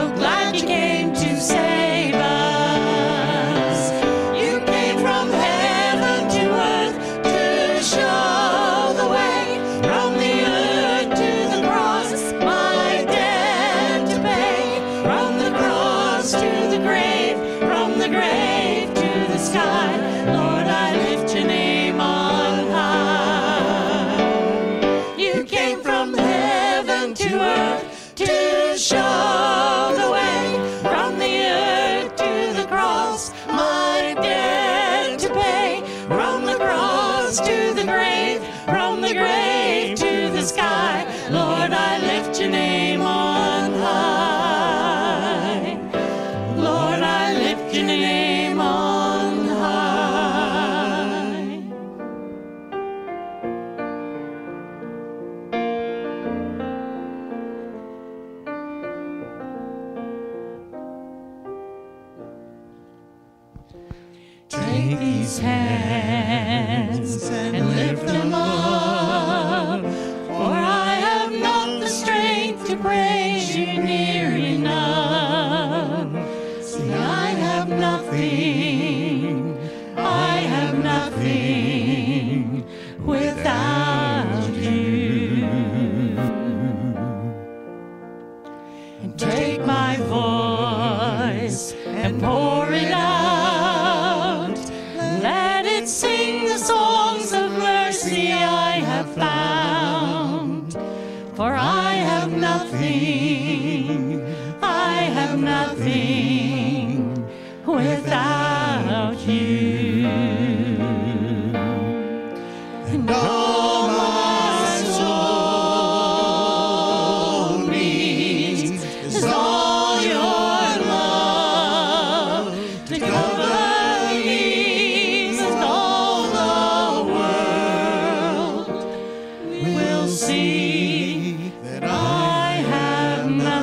[0.00, 0.99] so glad you came.
[65.80, 68.69] Hands and lift them up,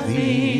[0.07, 0.56] have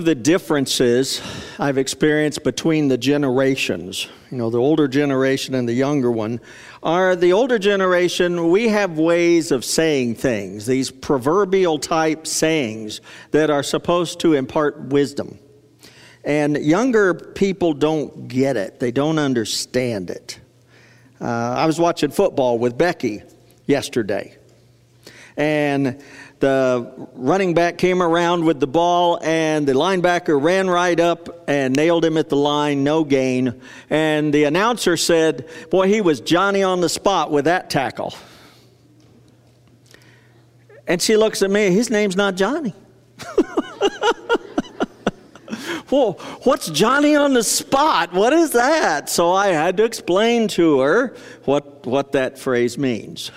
[0.00, 1.20] of the differences
[1.58, 6.40] I've experienced between the generations, you know, the older generation and the younger one,
[6.82, 13.02] are the older generation, we have ways of saying things, these proverbial type sayings
[13.32, 15.38] that are supposed to impart wisdom.
[16.24, 20.40] And younger people don't get it, they don't understand it.
[21.20, 23.22] Uh, I was watching football with Becky
[23.66, 24.34] yesterday.
[25.36, 26.02] And
[26.40, 31.76] the running back came around with the ball, and the linebacker ran right up and
[31.76, 33.60] nailed him at the line, no gain.
[33.88, 38.14] And the announcer said, Boy, he was Johnny on the spot with that tackle.
[40.86, 42.74] And she looks at me, his name's not Johnny.
[45.90, 48.12] well, what's Johnny on the spot?
[48.12, 49.08] What is that?
[49.08, 51.14] So I had to explain to her
[51.44, 53.30] what, what that phrase means.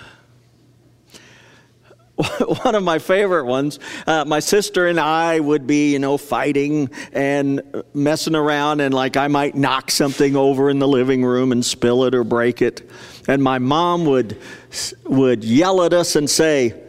[2.63, 6.89] One of my favorite ones, uh, my sister and I would be, you know, fighting
[7.11, 7.61] and
[7.93, 12.03] messing around, and like I might knock something over in the living room and spill
[12.05, 12.89] it or break it.
[13.27, 14.39] And my mom would,
[15.05, 16.79] would yell at us and say,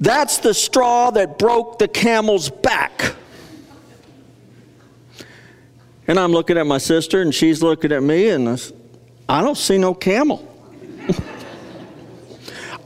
[0.00, 3.16] That's the straw that broke the camel's back.
[6.06, 8.58] And I'm looking at my sister, and she's looking at me, and I,
[9.28, 10.50] I don't see no camel.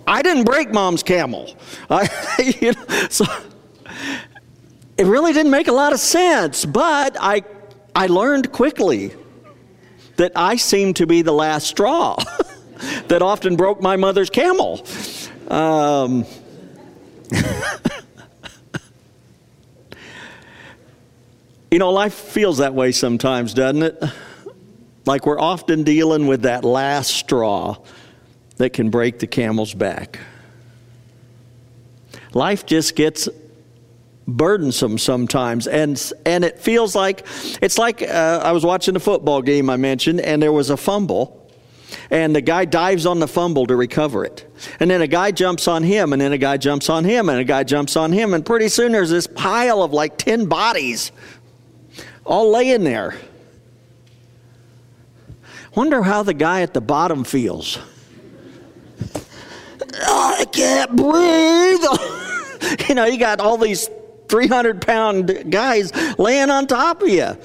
[0.09, 1.55] I didn't break mom's camel.
[1.91, 2.09] I,
[2.61, 3.27] you know, so
[4.97, 7.45] it really didn't make a lot of sense, but I,
[7.95, 9.13] I learned quickly
[10.17, 12.17] that I seemed to be the last straw
[13.09, 14.85] that often broke my mother's camel.
[15.49, 16.25] Um,
[21.71, 24.03] you know, life feels that way sometimes, doesn't it?
[25.05, 27.77] Like we're often dealing with that last straw
[28.59, 30.19] that can break the camel's back.
[32.35, 33.29] Life just gets
[34.27, 37.27] burdensome sometimes and and it feels like
[37.63, 40.77] it's like uh, I was watching a football game I mentioned and there was a
[40.77, 41.51] fumble
[42.11, 44.47] and the guy dives on the fumble to recover it.
[44.81, 47.39] And then a guy jumps on him and then a guy jumps on him and
[47.39, 51.11] a guy jumps on him and pretty soon there's this pile of like 10 bodies
[52.27, 53.17] all laying there.
[55.75, 57.79] Wonder how the guy at the bottom feels
[60.01, 62.29] Oh, I can't breathe
[62.89, 63.89] you know you got all these
[64.29, 67.37] 300 pound guys laying on top of you.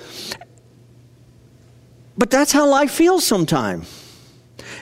[2.17, 3.99] But that's how life feels sometimes.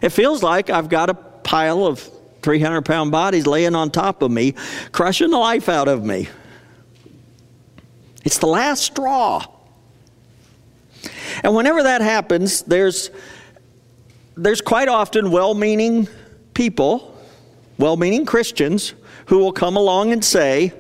[0.02, 2.00] It feels like I've got a pile of
[2.42, 4.56] 300 pound bodies laying on top of me,
[4.92, 6.28] crushing the life out of me.
[8.24, 9.46] It's the last straw.
[11.44, 13.10] And whenever that happens, there's,
[14.36, 16.08] there's quite often well meaning
[16.54, 17.11] people,
[17.82, 18.94] well meaning Christians,
[19.26, 20.72] who will come along and say,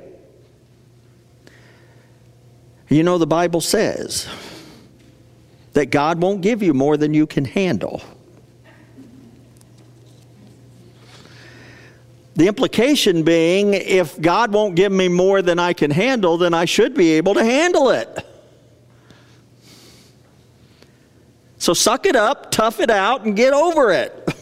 [2.89, 4.27] you know, the Bible says
[5.74, 8.03] that God won't give you more than you can handle.
[12.36, 16.65] The implication being, if God won't give me more than I can handle, then I
[16.65, 18.25] should be able to handle it.
[21.57, 24.35] So suck it up, tough it out, and get over it.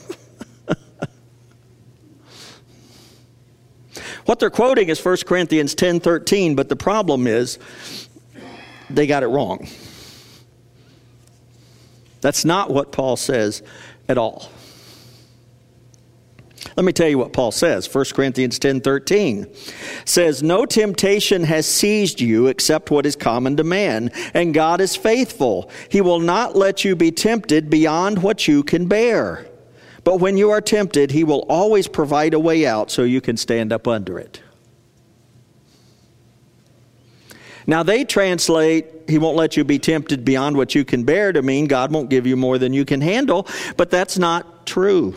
[4.29, 7.57] what they're quoting is 1 Corinthians 10 13, but the problem is
[8.87, 9.67] they got it wrong.
[12.21, 13.63] That's not what Paul says
[14.07, 14.51] at all.
[16.77, 17.91] Let me tell you what Paul says.
[17.91, 19.47] 1 Corinthians 10:13
[20.05, 24.95] says, "No temptation has seized you except what is common to man, and God is
[24.95, 25.71] faithful.
[25.89, 29.48] He will not let you be tempted beyond what you can bear.
[30.03, 33.37] But when you are tempted, he will always provide a way out so you can
[33.37, 34.41] stand up under it."
[37.67, 41.41] Now, they translate, He won't let you be tempted beyond what you can bear to
[41.41, 45.15] mean God won't give you more than you can handle, but that's not true.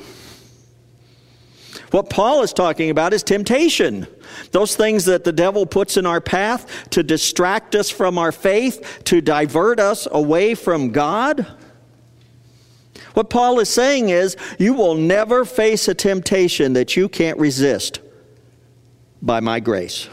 [1.91, 4.07] What Paul is talking about is temptation.
[4.51, 9.01] Those things that the devil puts in our path to distract us from our faith,
[9.05, 11.47] to divert us away from God.
[13.15, 18.01] What Paul is saying is, you will never face a temptation that you can't resist
[19.21, 20.09] by my grace.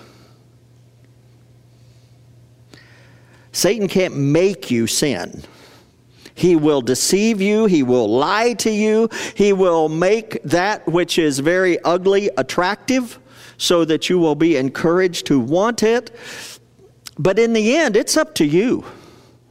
[3.52, 5.44] Satan can't make you sin.
[6.36, 7.66] He will deceive you.
[7.66, 9.10] He will lie to you.
[9.36, 13.20] He will make that which is very ugly attractive
[13.58, 16.12] so that you will be encouraged to want it.
[17.18, 18.86] But in the end, it's up to you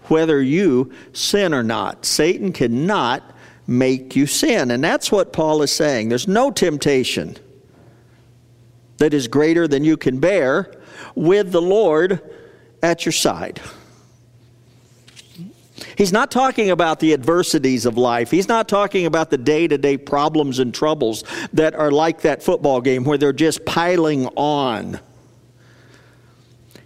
[0.05, 2.07] whether you sin or not.
[2.07, 3.35] Satan cannot
[3.69, 4.73] make you sin.
[4.73, 6.09] And that's what Paul is saying.
[6.09, 7.37] There's no temptation
[8.97, 10.75] that is greater than you can bear
[11.15, 12.21] with the Lord
[12.83, 13.61] at your side.
[15.97, 18.31] He's not talking about the adversities of life.
[18.31, 21.23] He's not talking about the day to day problems and troubles
[21.53, 24.99] that are like that football game where they're just piling on.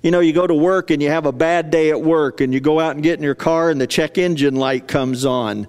[0.03, 2.53] You know, you go to work and you have a bad day at work, and
[2.53, 5.69] you go out and get in your car, and the check engine light comes on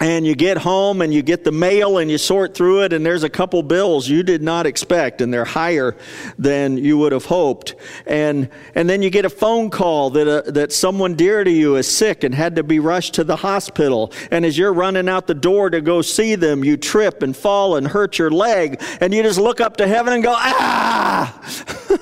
[0.00, 3.06] and you get home and you get the mail and you sort through it and
[3.06, 5.96] there's a couple bills you did not expect and they're higher
[6.36, 7.76] than you would have hoped.
[8.06, 11.76] And and then you get a phone call that uh, that someone dear to you
[11.76, 14.12] is sick and had to be rushed to the hospital.
[14.32, 17.76] And as you're running out the door to go see them you trip and fall
[17.76, 21.40] and hurt your leg and you just look up to heaven and go ah!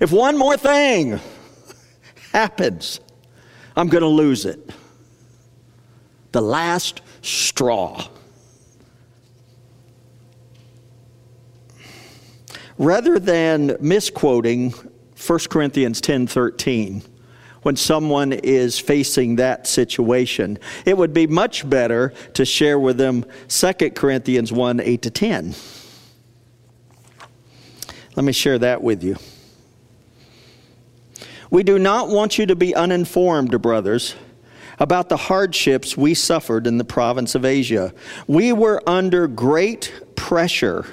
[0.00, 1.20] If one more thing
[2.32, 3.00] happens
[3.76, 4.70] I'm going to lose it.
[6.32, 8.08] The last straw.
[12.78, 14.72] Rather than misquoting
[15.26, 17.02] 1 Corinthians 10:13
[17.62, 23.24] when someone is facing that situation, it would be much better to share with them
[23.48, 25.54] 2 Corinthians 1 8 to 10.
[28.16, 29.16] Let me share that with you.
[31.54, 34.16] We do not want you to be uninformed, brothers,
[34.80, 37.94] about the hardships we suffered in the province of Asia.
[38.26, 40.84] We were under great pressure,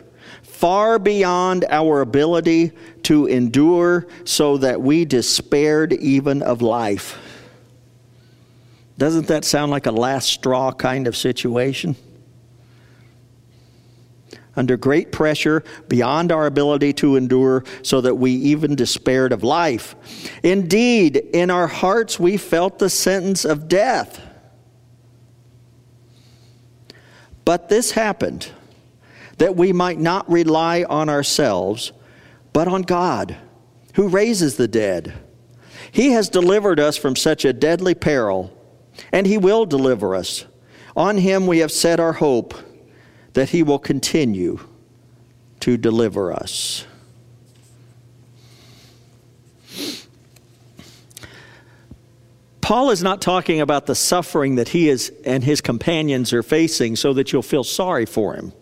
[0.44, 2.74] far beyond our ability
[3.06, 7.18] to endure, so that we despaired even of life.
[9.00, 11.96] Doesn't that sound like a last straw kind of situation?
[14.55, 19.96] Under great pressure beyond our ability to endure, so that we even despaired of life.
[20.43, 24.22] Indeed, in our hearts we felt the sentence of death.
[27.46, 28.50] But this happened
[29.38, 31.91] that we might not rely on ourselves,
[32.53, 33.38] but on God,
[33.96, 35.13] who raises the dead.
[35.91, 38.55] He has delivered us from such a deadly peril,
[39.12, 40.46] and He will deliver us.
[40.96, 42.53] On Him we have set our hope
[43.33, 44.59] that He will continue
[45.61, 46.85] to deliver us.
[52.61, 56.95] Paul is not talking about the suffering that he is and his companions are facing
[56.95, 58.53] so that you'll feel sorry for him.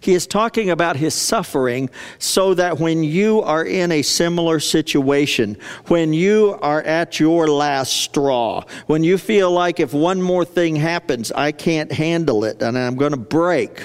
[0.00, 5.58] He is talking about his suffering so that when you are in a similar situation,
[5.88, 10.76] when you are at your last straw, when you feel like if one more thing
[10.76, 13.82] happens, I can't handle it and I'm going to break,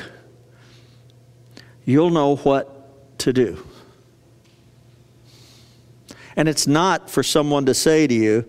[1.84, 3.66] you'll know what to do.
[6.38, 8.46] And it's not for someone to say to you,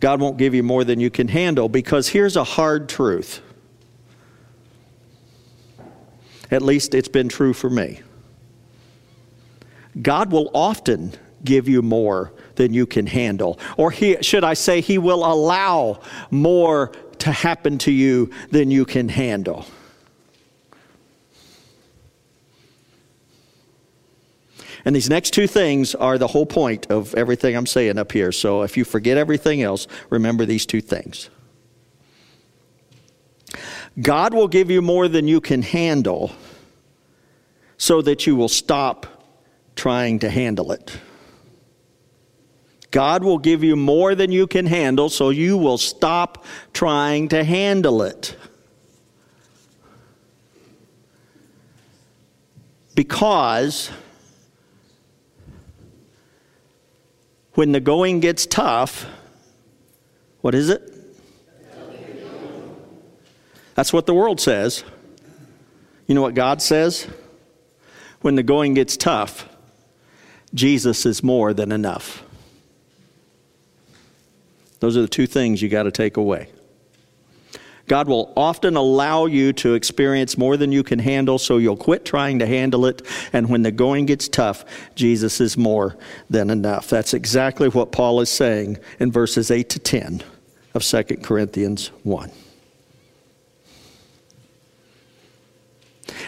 [0.00, 3.42] God won't give you more than you can handle, because here's a hard truth.
[6.50, 8.00] At least it's been true for me.
[10.00, 11.12] God will often
[11.44, 13.58] give you more than you can handle.
[13.76, 16.00] Or he, should I say, He will allow
[16.30, 19.66] more to happen to you than you can handle.
[24.84, 28.32] And these next two things are the whole point of everything I'm saying up here.
[28.32, 31.28] So if you forget everything else, remember these two things.
[34.00, 36.30] God will give you more than you can handle
[37.76, 39.06] so that you will stop
[39.74, 40.98] trying to handle it.
[42.90, 47.44] God will give you more than you can handle so you will stop trying to
[47.44, 48.36] handle it.
[52.94, 53.90] Because
[57.54, 59.06] when the going gets tough,
[60.40, 60.97] what is it?
[63.78, 64.82] That's what the world says.
[66.08, 67.06] You know what God says?
[68.22, 69.48] When the going gets tough,
[70.52, 72.24] Jesus is more than enough.
[74.80, 76.50] Those are the two things you got to take away.
[77.86, 82.04] God will often allow you to experience more than you can handle, so you'll quit
[82.04, 83.06] trying to handle it.
[83.32, 84.64] And when the going gets tough,
[84.96, 85.96] Jesus is more
[86.28, 86.90] than enough.
[86.90, 90.24] That's exactly what Paul is saying in verses 8 to 10
[90.74, 92.32] of 2 Corinthians 1.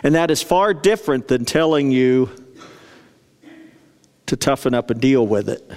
[0.02, 2.30] And that is far different than telling you
[4.26, 5.68] to toughen up and deal with it.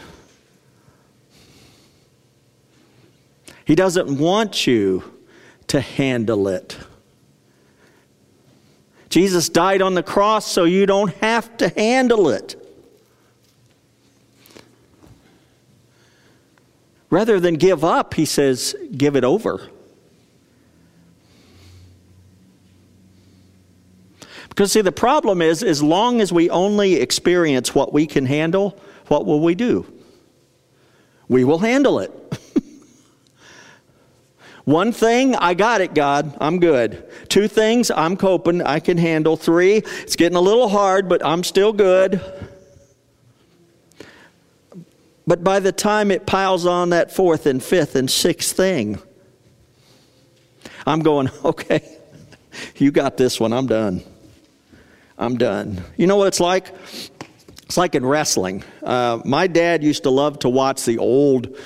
[3.66, 5.04] He doesn't want you
[5.68, 6.78] to handle it.
[9.10, 12.56] Jesus died on the cross so you don't have to handle it.
[17.10, 19.70] Rather than give up, he says, give it over.
[24.54, 28.80] Because see, the problem is, as long as we only experience what we can handle,
[29.08, 29.92] what will we do?
[31.28, 32.12] We will handle it.
[34.66, 36.38] One thing, I got it, God.
[36.40, 37.04] I'm good.
[37.30, 38.62] Two things, I'm coping.
[38.62, 39.38] I can handle.
[39.38, 42.22] Three, it's getting a little hard, but I'm still good.
[45.26, 49.02] But by the time it piles on that fourth and fifth and sixth thing,
[50.86, 51.98] I'm going, okay,
[52.76, 53.52] you got this one.
[53.52, 54.04] I'm done.
[55.18, 55.84] I'm done.
[55.98, 56.74] You know what it's like?
[57.64, 58.64] It's like in wrestling.
[58.82, 61.58] Uh, my dad used to love to watch the old,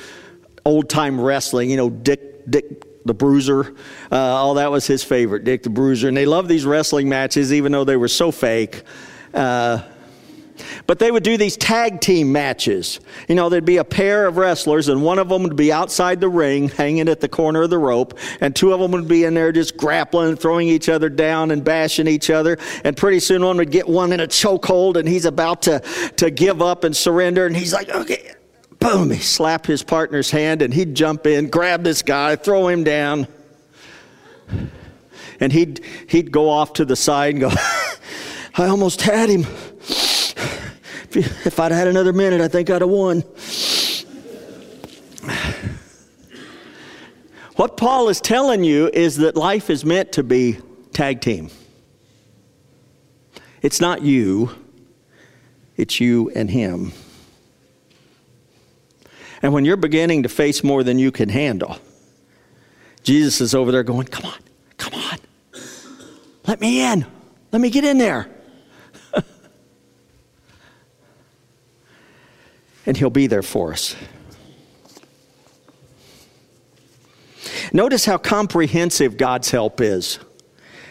[0.66, 1.70] old time wrestling.
[1.70, 3.75] You know, Dick, Dick the Bruiser.
[4.12, 6.08] Uh, all that was his favorite, Dick the Bruiser.
[6.08, 8.84] And they loved these wrestling matches, even though they were so fake.
[9.34, 9.82] Uh,
[10.86, 13.00] but they would do these tag team matches.
[13.28, 16.22] You know, there'd be a pair of wrestlers, and one of them would be outside
[16.22, 19.24] the ring, hanging at the corner of the rope, and two of them would be
[19.24, 22.58] in there just grappling, throwing each other down, and bashing each other.
[22.84, 25.80] And pretty soon, one would get one in a chokehold, and he's about to,
[26.18, 28.34] to give up and surrender, and he's like, okay,
[28.80, 32.84] boom, he slapped his partner's hand and he'd jump in, grab this guy, throw him
[32.84, 33.28] down.
[35.40, 37.50] And he'd, he'd go off to the side and go,
[38.58, 39.46] I almost had him.
[41.12, 43.24] If I'd had another minute, I think I'd have won.
[47.58, 50.60] What Paul is telling you is that life is meant to be
[50.94, 51.50] tag team.
[53.64, 54.52] It's not you,
[55.76, 56.94] it's you and him.
[59.42, 61.78] And when you're beginning to face more than you can handle,
[63.02, 64.40] Jesus is over there going, Come on,
[64.78, 65.18] come on.
[66.46, 67.06] Let me in.
[67.52, 68.30] Let me get in there.
[72.88, 73.96] And He'll be there for us.
[77.71, 80.19] Notice how comprehensive God's help is.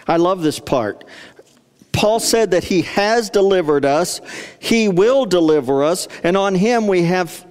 [0.06, 1.04] I love this part.
[1.92, 4.20] Paul said that he has delivered us,
[4.58, 7.46] he will deliver us, and on him we have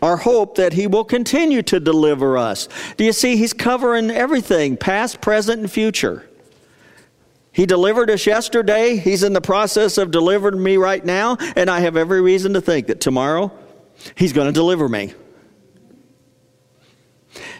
[0.00, 2.68] our hope that he will continue to deliver us.
[2.96, 3.36] Do you see?
[3.36, 6.28] He's covering everything past, present, and future.
[7.52, 8.96] He delivered us yesterday.
[8.96, 12.60] He's in the process of delivering me right now, and I have every reason to
[12.60, 13.50] think that tomorrow
[14.14, 15.14] he's going to deliver me.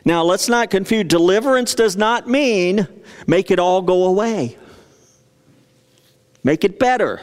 [0.05, 1.05] Now, let's not confuse.
[1.05, 2.87] Deliverance does not mean
[3.27, 4.59] make it all go away,
[6.43, 7.21] make it better.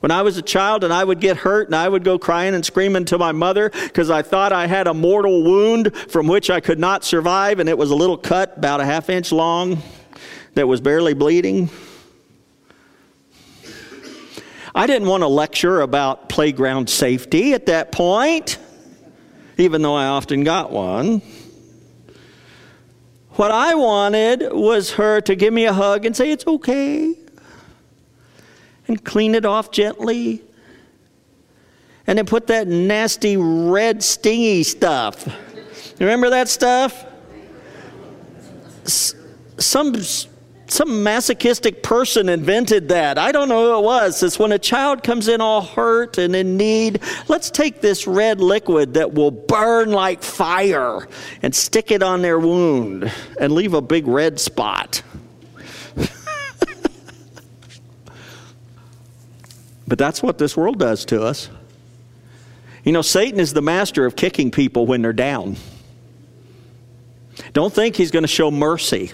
[0.00, 2.54] When I was a child and I would get hurt and I would go crying
[2.54, 6.50] and screaming to my mother because I thought I had a mortal wound from which
[6.50, 9.82] I could not survive, and it was a little cut about a half inch long
[10.54, 11.70] that was barely bleeding.
[14.76, 18.58] I didn't want to lecture about playground safety at that point
[19.58, 21.22] even though I often got one.
[23.32, 27.14] What I wanted was her to give me a hug and say, It's okay,
[28.88, 30.42] and clean it off gently,
[32.06, 35.26] and then put that nasty red stingy stuff.
[35.98, 37.04] Remember that stuff?
[38.84, 39.94] Some
[40.68, 43.18] some masochistic person invented that.
[43.18, 44.22] I don't know who it was.
[44.22, 48.40] It's when a child comes in all hurt and in need, let's take this red
[48.40, 51.06] liquid that will burn like fire
[51.42, 55.02] and stick it on their wound and leave a big red spot.
[59.86, 61.48] but that's what this world does to us.
[62.82, 65.56] You know, Satan is the master of kicking people when they're down.
[67.52, 69.12] Don't think he's going to show mercy.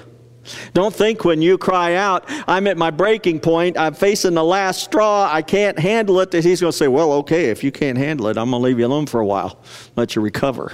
[0.75, 4.83] Don't think when you cry out, I'm at my breaking point, I'm facing the last
[4.83, 7.97] straw, I can't handle it, that he's going to say, Well, okay, if you can't
[7.97, 9.59] handle it, I'm going to leave you alone for a while,
[9.97, 10.73] let you recover.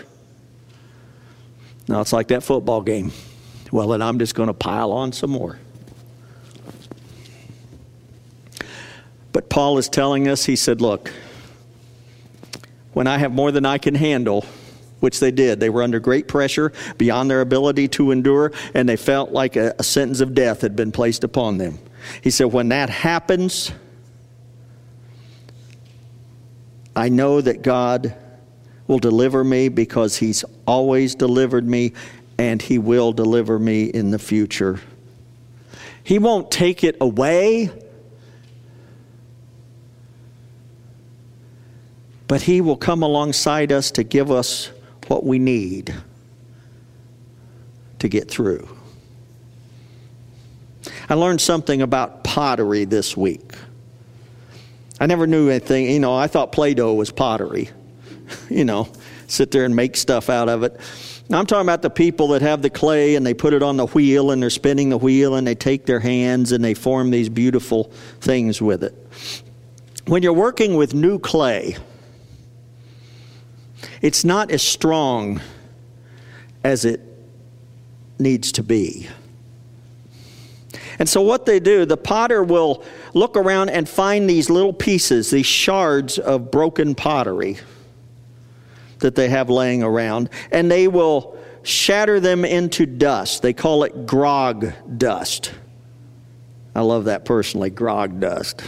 [1.87, 3.13] Now it's like that football game.
[3.71, 5.59] Well, then I'm just going to pile on some more.
[9.33, 11.13] But Paul is telling us, he said, Look,
[12.93, 14.45] when I have more than I can handle,
[15.01, 15.61] which they did.
[15.61, 19.75] They were under great pressure beyond their ability to endure, and they felt like a,
[19.79, 21.79] a, sentence of death had been placed upon them.
[22.23, 23.73] He said, When that happens,
[26.95, 28.15] I know that God
[28.87, 31.93] will deliver me because He's always delivered me,
[32.39, 34.81] and He will deliver me in the future.
[36.03, 37.71] He won't take it away.
[42.29, 44.71] But he will come alongside us to give us
[45.09, 45.95] what we need
[47.99, 48.69] to get through.
[51.09, 53.53] I learned something about pottery this week.
[55.01, 57.71] I never knew anything, you know, I thought Play Doh was pottery.
[58.51, 58.89] you know,
[59.27, 60.79] sit there and make stuff out of it.
[61.29, 63.77] Now, I'm talking about the people that have the clay and they put it on
[63.77, 67.11] the wheel and they're spinning the wheel and they take their hands and they form
[67.11, 68.95] these beautiful things with it.
[70.07, 71.77] When you're working with new clay,
[74.01, 75.41] it's not as strong
[76.65, 77.01] as it
[78.19, 79.09] needs to be.
[80.99, 82.83] And so, what they do, the potter will
[83.15, 87.59] look around and find these little pieces, these shards of broken pottery
[88.99, 93.43] that they have laying around, and they will shatter them into dust.
[93.43, 95.53] They call it grog dust.
[96.75, 98.63] I love that personally, grog dust.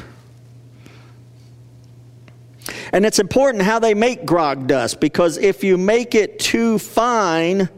[2.93, 7.69] And it's important how they make grog dust because if you make it too fine,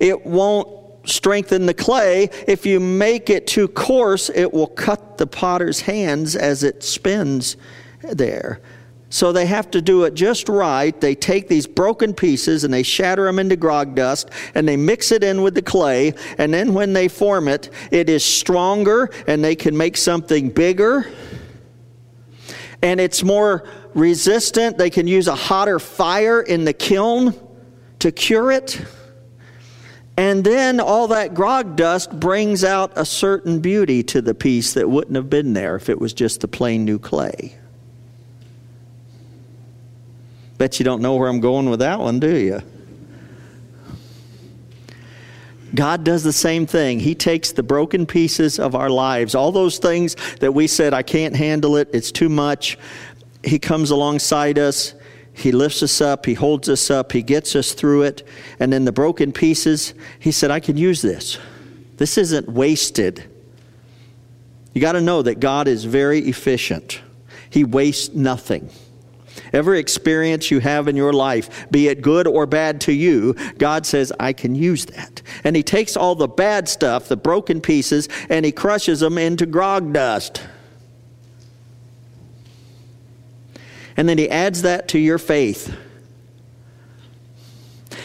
[0.00, 0.68] it won't
[1.08, 2.30] strengthen the clay.
[2.46, 7.56] If you make it too coarse, it will cut the potter's hands as it spins
[8.02, 8.60] there.
[9.10, 11.00] So they have to do it just right.
[11.00, 15.12] They take these broken pieces and they shatter them into grog dust and they mix
[15.12, 16.14] it in with the clay.
[16.36, 21.12] And then when they form it, it is stronger and they can make something bigger.
[22.82, 24.78] And it's more resistant.
[24.78, 27.34] They can use a hotter fire in the kiln
[28.00, 28.84] to cure it.
[30.16, 34.88] And then all that grog dust brings out a certain beauty to the piece that
[34.88, 37.56] wouldn't have been there if it was just the plain new clay.
[40.56, 42.62] Bet you don't know where I'm going with that one, do you?
[45.74, 47.00] God does the same thing.
[47.00, 51.02] He takes the broken pieces of our lives, all those things that we said, I
[51.02, 52.78] can't handle it, it's too much.
[53.44, 54.94] He comes alongside us.
[55.32, 56.26] He lifts us up.
[56.26, 57.12] He holds us up.
[57.12, 58.26] He gets us through it.
[58.58, 61.38] And then the broken pieces, He said, I can use this.
[61.96, 63.24] This isn't wasted.
[64.72, 67.00] You got to know that God is very efficient,
[67.50, 68.70] He wastes nothing.
[69.52, 73.84] Every experience you have in your life, be it good or bad to you, God
[73.84, 75.22] says, I can use that.
[75.42, 79.46] And He takes all the bad stuff, the broken pieces, and He crushes them into
[79.46, 80.42] grog dust.
[83.96, 85.74] And then He adds that to your faith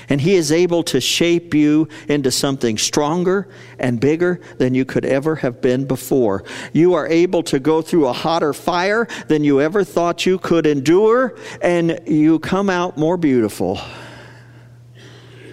[0.10, 3.48] and He is able to shape you into something stronger
[3.78, 6.44] and bigger than you could ever have been before.
[6.74, 10.66] You are able to go through a hotter fire than you ever thought you could
[10.66, 13.80] endure, and you come out more beautiful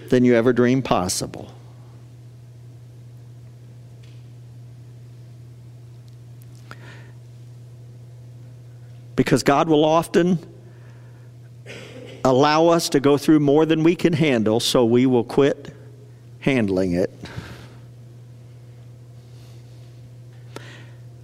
[0.09, 1.53] than you ever dreamed possible.
[9.17, 10.39] Because God will often
[12.25, 15.75] allow us to go through more than we can handle, so we will quit
[16.41, 17.11] handling it.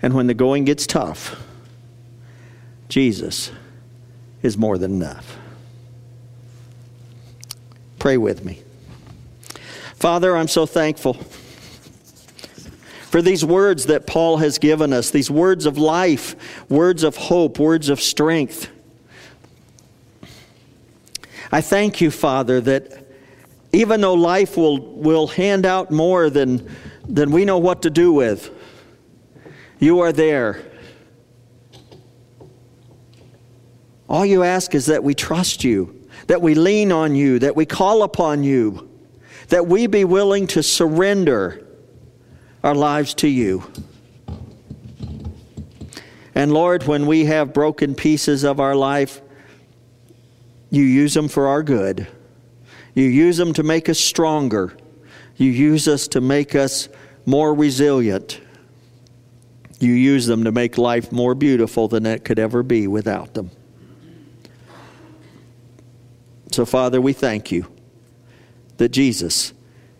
[0.00, 1.40] And when the going gets tough,
[2.88, 3.52] Jesus
[4.42, 5.38] is more than enough.
[7.98, 8.62] Pray with me.
[9.94, 11.16] Father, I'm so thankful
[13.12, 16.34] for these words that Paul has given us, these words of life,
[16.70, 18.70] words of hope, words of strength.
[21.52, 23.06] I thank you, Father, that
[23.70, 26.74] even though life will, will hand out more than,
[27.06, 28.50] than we know what to do with,
[29.78, 30.62] you are there.
[34.08, 37.66] All you ask is that we trust you, that we lean on you, that we
[37.66, 38.88] call upon you,
[39.48, 41.68] that we be willing to surrender
[42.62, 43.64] our lives to you.
[46.34, 49.20] And Lord, when we have broken pieces of our life,
[50.70, 52.06] you use them for our good.
[52.94, 54.74] You use them to make us stronger.
[55.36, 56.88] You use us to make us
[57.26, 58.40] more resilient.
[59.80, 63.50] You use them to make life more beautiful than it could ever be without them.
[66.52, 67.66] So, Father, we thank you
[68.76, 69.52] that Jesus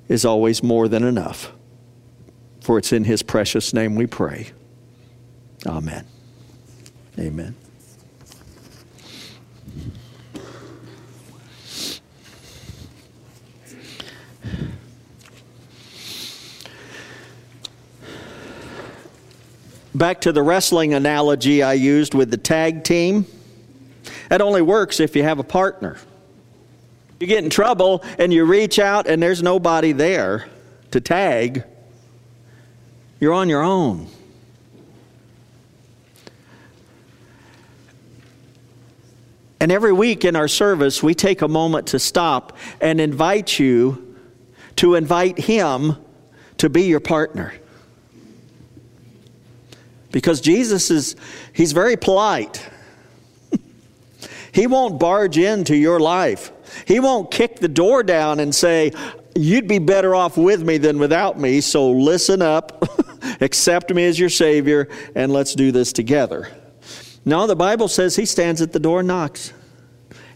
[0.08, 1.52] is always more than enough.
[2.62, 4.52] For it's in his precious name we pray.
[5.66, 6.06] Amen.
[7.18, 7.56] Amen.
[19.92, 23.26] Back to the wrestling analogy I used with the tag team.
[24.28, 25.98] That only works if you have a partner.
[27.18, 30.46] You get in trouble and you reach out and there's nobody there
[30.92, 31.64] to tag.
[33.22, 34.08] You're on your own.
[39.60, 44.16] And every week in our service, we take a moment to stop and invite you
[44.74, 45.98] to invite Him
[46.58, 47.54] to be your partner.
[50.10, 51.14] Because Jesus is,
[51.52, 52.68] He's very polite.
[54.52, 56.50] he won't barge into your life.
[56.88, 58.90] He won't kick the door down and say,
[59.34, 62.82] You'd be better off with me than without me, so listen up,
[63.40, 66.48] accept me as your Savior, and let's do this together.
[67.24, 69.52] No, the Bible says He stands at the door and knocks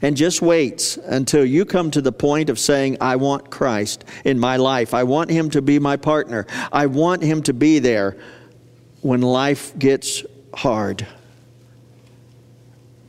[0.02, 4.38] and just waits until you come to the point of saying, I want Christ in
[4.38, 4.94] my life.
[4.94, 6.46] I want Him to be my partner.
[6.72, 8.16] I want Him to be there
[9.00, 11.06] when life gets hard.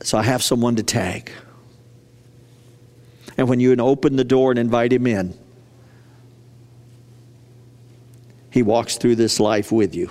[0.02, 1.30] So I have someone to tag.
[3.36, 5.38] And when you open the door and invite Him in,
[8.50, 10.10] He walks through this life with you.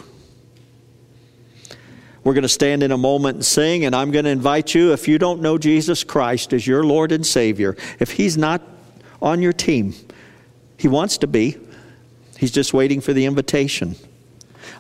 [2.24, 4.92] We're going to stand in a moment and sing, and I'm going to invite you,
[4.92, 8.62] if you don't know Jesus Christ as your Lord and Savior, if He's not
[9.22, 9.94] on your team,
[10.78, 11.58] He wants to be.
[12.38, 13.96] He's just waiting for the invitation.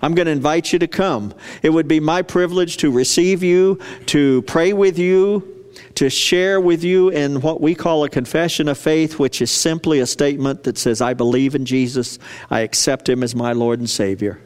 [0.01, 1.33] I'm going to invite you to come.
[1.63, 5.56] It would be my privilege to receive you, to pray with you,
[5.97, 9.99] to share with you in what we call a confession of faith, which is simply
[9.99, 12.19] a statement that says, I believe in Jesus,
[12.51, 14.39] I accept Him as my Lord and Savior.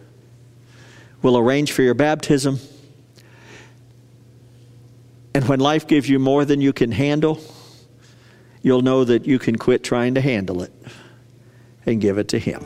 [1.22, 2.60] We'll arrange for your baptism.
[5.36, 7.42] And when life gives you more than you can handle,
[8.62, 10.72] you'll know that you can quit trying to handle it
[11.86, 12.66] and give it to Him.